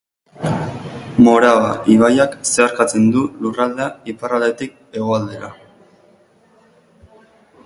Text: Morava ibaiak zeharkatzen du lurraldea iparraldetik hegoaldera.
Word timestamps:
Morava 1.27 1.67
ibaiak 1.97 2.33
zeharkatzen 2.53 3.07
du 3.17 3.23
lurraldea 3.45 3.93
iparraldetik 4.15 4.77
hegoaldera. 4.99 5.55